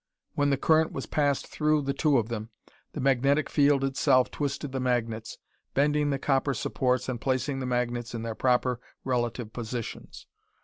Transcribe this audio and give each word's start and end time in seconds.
When 0.33 0.49
the 0.49 0.57
current 0.57 0.91
was 0.91 1.05
passed 1.05 1.45
through 1.45 1.83
the 1.83 1.93
two 1.93 2.17
of 2.17 2.27
them, 2.27 2.49
the 2.93 2.99
magnetic 2.99 3.51
field 3.51 3.83
itself 3.83 4.31
twisted 4.31 4.71
the 4.71 4.79
magnets, 4.79 5.37
bending 5.75 6.09
the 6.09 6.17
copper 6.17 6.55
supports 6.55 7.07
and 7.07 7.21
placing 7.21 7.59
the 7.59 7.67
magnets 7.67 8.15
in 8.15 8.23
their 8.23 8.33
proper 8.33 8.79
relative 9.05 9.53
positions. 9.53 10.25